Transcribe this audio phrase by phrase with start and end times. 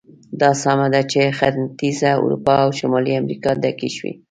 [0.41, 4.11] دا سمه ده چې ختیځه اروپا او شمالي امریکا ډکې شوې.